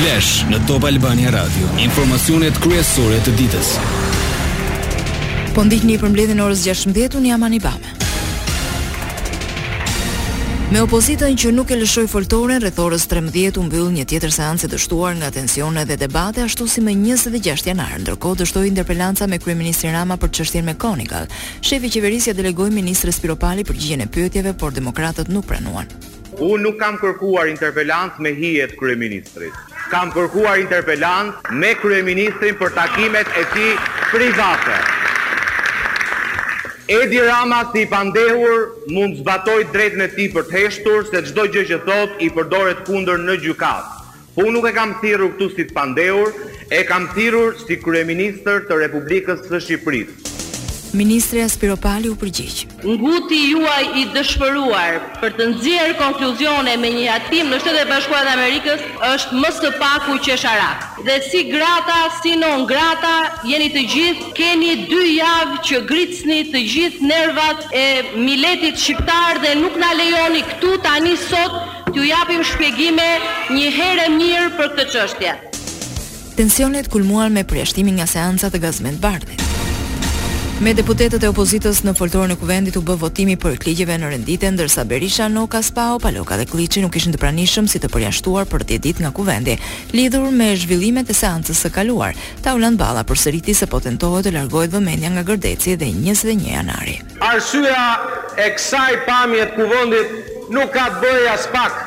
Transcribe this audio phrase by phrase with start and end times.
[0.00, 1.66] Flash në Top Albania Radio.
[1.84, 3.74] Informacionet kryesore të ditës.
[5.52, 7.90] Po ndihni për mbledhjen orës 16:00 un jam Anibame.
[10.72, 14.70] Me opozitën që nuk e lëshoi foltoren rreth orës 13 u mbyll një tjetër seancë
[14.72, 18.00] dështuar nga tensione dhe debate ashtu si më 26 janar.
[18.00, 21.28] Ndërkohë dështoi interpelanca me kryeministin Rama për çështjen me Konikall.
[21.60, 25.84] Shefi i qeverisë ja delegoi ministrin Spiropali për gjigjen e pyetjeve, por demokratët nuk pranuan.
[26.40, 29.52] Unë nuk kam kërkuar interpelancë me hijet kryeministrit
[29.90, 33.64] kam përkuar interpelant me kryeministrin për takimet e ti
[34.12, 34.76] private.
[36.90, 41.66] Edi Rama si pandehur mund zbatoj drejt në ti për të heshtur, se gjdoj gjë
[41.72, 43.98] që thot i përdoret kunder në gjukat.
[44.34, 46.30] Po nuk e kam thirur këtu si pandehur,
[46.70, 50.29] e kam thirur si kryeministr të Republikës së Shqipërisë.
[50.92, 51.74] Ministri Aspiro
[52.12, 52.56] u përgjigj.
[52.84, 58.26] Nguti juaj i dëshpëruar për të nxjerr konkluzione me një hatim në Shtetet e Bashkuara
[58.32, 58.80] të Amerikës
[59.12, 60.80] është më së paku qesharak.
[61.06, 63.14] Dhe si grata, si non grata,
[63.46, 67.84] jeni të gjithë keni dy javë që gritsni të gjithë nervat e
[68.16, 73.06] miletit shqiptar dhe nuk na lejoni këtu tani sot t'ju japim shpjegime
[73.54, 75.36] një herë mirë për këtë çështje.
[76.40, 79.49] Tensionet kulmuan me përjashtimin nga seanca të gazmend Bardhit.
[80.60, 84.48] Me deputetët e opozitës në foltorë në kuvendit u bë votimi për ligjeve në rendite,
[84.52, 88.66] ndërsa Berisha, Noka, Spao, Paloka dhe Kliqi nuk ishën të pranishëm si të përjashtuar për
[88.74, 89.56] 10 dit nga kuvendit,
[89.96, 92.12] lidhur me zhvillimet e seancës së kaluar,
[92.44, 96.98] ta ulan bala për sëriti se potentohet të largohet vëmendja nga gërdeci dhe 21 janari.
[97.24, 97.88] Arsyeja
[98.36, 101.80] e kësaj pamje të kuvendit nuk ka të bëjë as pak,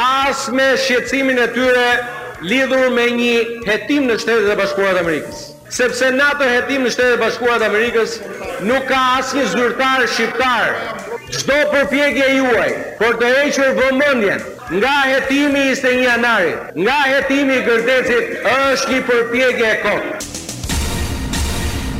[0.00, 1.86] as me shqecimin e tyre
[2.48, 7.16] lidhur me një hetim në shtetet e bashkuarët Amerikës sepse na të hetim në shtetet
[7.16, 8.14] e bashkuat Amerikës
[8.66, 11.28] nuk ka asë një shqiptar, shqiptarë.
[11.38, 14.40] Shdo për juaj, por të eqër vëmëndjen,
[14.80, 16.18] nga hetimi i së një
[16.86, 20.29] nga hetimi i gërdecit, është një përpjekje e kohë.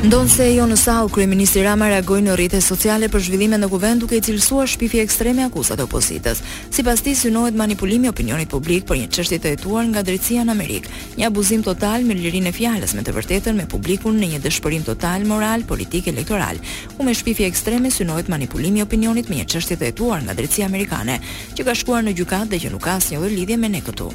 [0.01, 4.01] Ndonë se jo në sal, Kryeministri Rama reagoj në rritë sociale për zhvillime në kuvend
[4.01, 6.39] duke i cilësua shpifi ekstreme akusat e opositës.
[6.73, 10.55] Si pas ti, synohet manipulimi opinionit publik për një qështi të etuar nga drejtsia në
[10.57, 14.41] Amerikë, një abuzim total me lirin e fjales me të vërtetën me publikun në një
[14.47, 16.57] dëshpërim total moral, politik, elektoral.
[16.97, 21.21] U me shpifi ekstreme synohet manipulimi opinionit me një qështi të etuar nga drejtsia Amerikane,
[21.53, 24.09] që ka shkuar në gjukat dhe që nuk ka asë lidhje me ne këtu.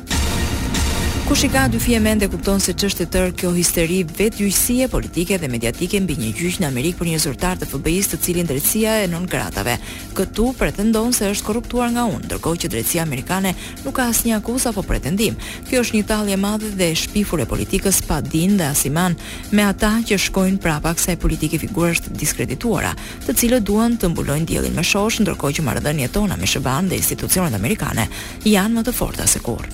[1.26, 5.34] Kush i ka dy fije mende kupton se ç'është e tërë kjo histeri vetgjyqësie politike
[5.42, 8.92] dhe mediatike mbi një gjyq në Amerikë për një zyrtar të FBI-s të cilin drejtësia
[9.02, 9.74] e non gratave.
[10.14, 14.68] Këtu pretendon se është korruptuar nga unë, ndërkohë që drejtësia amerikane nuk ka asnjë akuzë
[14.70, 15.34] apo pretendim.
[15.66, 19.18] Kjo është një tallje e madhe dhe e shpifur e politikës pa dinë dhe asiman
[19.50, 22.94] me ata që shkojnë prapa kësaj politike figurash të diskredituara,
[23.26, 27.02] të cilët duan të mbulojnë diellin me shosh, ndërkohë që marrëdhëniet tona me SBA dhe
[27.02, 28.06] institucionet amerikane
[28.54, 29.66] janë më të forta se kur.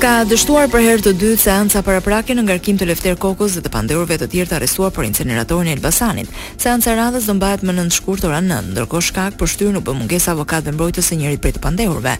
[0.00, 3.70] Ka dështuar për herë të dytë seanca paraprake në ngarkim të Lefter Kokos dhe të
[3.74, 6.28] pandehurve të tjerë të arrestuar për inceneratorin e Elbasanit.
[6.56, 9.92] Seanca radhës do mbahet më në shkurt orën 9, ndërkohë shkak për shtyrë në bë
[10.00, 12.14] mungesë avokat dhe mbrojtës së njërit prej të pandehurve.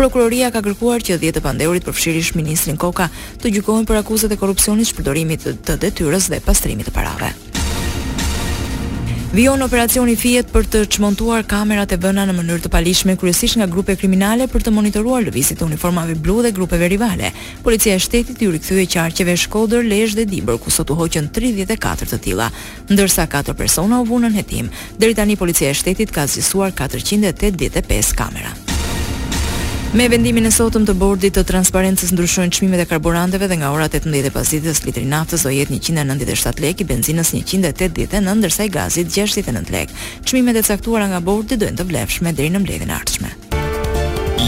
[0.00, 3.12] Prokuroria ka kërkuar që 10 të pandehurit përfshirësh ministrin Koka
[3.44, 7.34] të gjykohen për akuzat e korrupsionit, shpërdorimit të detyrës dhe pastrimit të parave.
[9.32, 13.64] Vion operacioni fiet për të çmontuar kamerat e vëna në mënyrë të palishme kryesisht nga
[13.66, 17.30] grupe kriminale për të monitoruar lëvizjet e uniformave blu dhe grupeve rivale.
[17.64, 22.10] Policia e shtetit i rikthye qarqeve Shkodër, Lezhë dhe Dibër ku sot u hoqën 34
[22.12, 22.50] të tilla,
[22.92, 24.68] ndërsa 4 persona u vënë në hetim.
[25.00, 28.52] Deri tani policia e shtetit ka zgjuar 485 kamera.
[29.92, 33.90] Me vendimin e sotëm të bordit të transparencës ndryshojnë çmimet e karburanteve dhe nga ora
[33.92, 39.76] 18 e pasdites litri naftës do jetë 197 lekë, benzinës 189, ndërsa i gazit 69
[39.76, 40.00] lekë.
[40.24, 43.38] Çmimet e caktuara nga bordi dojnë të vlefshme deri në mbledhin e ardhshme.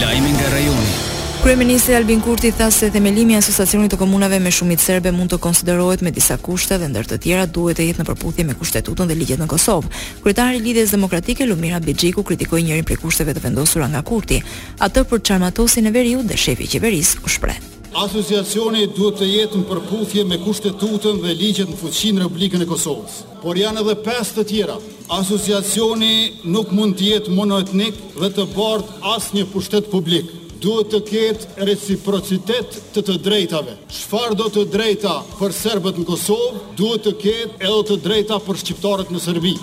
[0.01, 1.13] Lajmi nga rajoni.
[1.45, 5.37] Kryeministri Albin Kurti tha se themelimi i asociacionit të komunave me shumicë serbe mund të
[5.43, 9.05] konsiderohet me disa kushte dhe ndër të tjera duhet të jetë në përputhje me kushtetutën
[9.05, 9.91] dhe ligjet në Kosovë.
[10.23, 14.39] Kryetari i Lidhjes Demokratike Lumira Bixhiku kritikoi njërin prej kushteve të vendosura nga Kurti,
[14.87, 17.59] atë për çarmatosin e Veriut dhe shefi i qeverisë u shpreh.
[17.93, 23.21] Asociacioni duhet të jetë në përputhje me kushtetutën dhe ligjet në fuqinë Republikën e Kosovës,
[23.43, 24.79] por janë edhe pesë të tjera.
[25.21, 26.11] Asociacioni
[26.55, 32.77] nuk mund të jetë monoetnik dhe të bartë asnjë pushtet publik duhet të ketë reciprocitet
[32.95, 33.75] të të drejtave.
[33.91, 38.61] Çfarë do të drejta për Serbët në Kosovë, duhet të ketë edhe të drejta për
[38.63, 39.55] Shqiptarët në Serbi.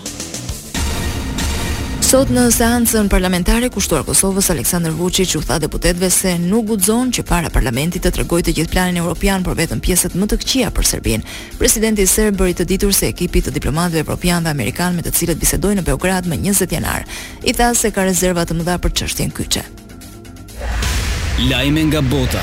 [2.12, 7.25] Sot në seancën parlamentare kushtuar Kosovës Aleksandar Vučić u tha deputetëve se nuk guxon që
[7.25, 10.91] para parlamentit të tregojë të gjithë planin evropian por vetëm pjesët më të këqija për
[10.93, 11.27] Serbinë.
[11.56, 15.41] Presidenti serb bëri të ditur se ekipi të diplomatëve evropian dhe amerikan me të cilët
[15.41, 17.09] bisedoi në Beograd më 20 janar
[17.49, 19.65] i tha se ka rezerva të mëdha për çështjen kyçe.
[21.43, 22.39] Lajme nga bota.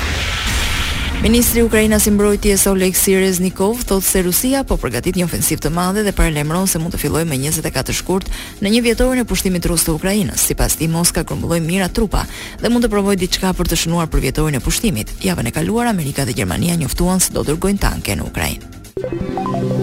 [1.24, 5.70] Ministri i Ukrainës i Mbrojtjes Oleksiy Reznikov thotë se Rusia po përgatit një ofensivë të
[5.72, 8.28] madhe dhe paralajmëron se mund të fillojë me 24 shkurt
[8.60, 10.36] në një vjetorin e pushtimit rus të Ukrainës.
[10.50, 12.26] Sipas tij Moska grumbulloi mira trupa
[12.60, 15.12] dhe mund të provojë diçka për të shënuar për vjetorin e pushtimit.
[15.24, 19.79] Javën e kaluar Amerika dhe Gjermania njoftuan se do dërgojnë tanke në Ukrainë.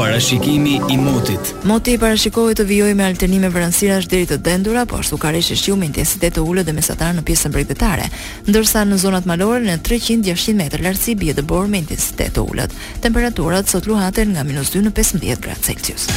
[0.00, 1.42] Parashikimi i motit.
[1.68, 5.58] Moti i parashikohet të vijojë me alternime vranësirash deri të dendura, po ashtu ka rreshë
[5.60, 8.06] shiumi intensitet të ulët dhe mesatar në pjesën bregdetare,
[8.48, 12.72] ndërsa në zonat malore në 300-600 metra lartësi bie dëbor me intensitet të ulët.
[13.04, 16.08] Temperaturat sot luhaten nga -2 në 15 gradë Celsius.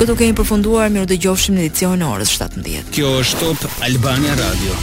[0.00, 2.82] Këtu kemi përfunduar, mirë dëgjofshim në edicionin e orës 17.
[2.90, 4.80] Kjo është Top Albania Radio.